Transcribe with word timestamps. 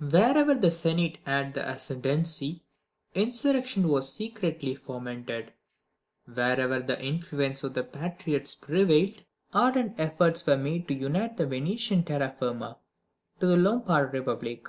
Wherever 0.00 0.52
the 0.52 0.70
Senate 0.70 1.16
had 1.24 1.54
the 1.54 1.66
ascendency, 1.66 2.62
insurrection 3.14 3.88
was 3.88 4.12
secretly 4.12 4.74
fomented; 4.74 5.54
wherever 6.26 6.80
the 6.80 7.02
influence 7.02 7.64
of 7.64 7.72
the 7.72 7.84
patriots 7.84 8.54
prevailed, 8.54 9.22
ardent 9.54 9.98
efforts 9.98 10.46
were 10.46 10.58
made 10.58 10.88
to 10.88 10.94
unite 10.94 11.38
the 11.38 11.46
Venetian 11.46 12.04
terra 12.04 12.28
firma 12.38 12.76
to 13.40 13.46
the 13.46 13.56
Lombard 13.56 14.12
Republic. 14.12 14.68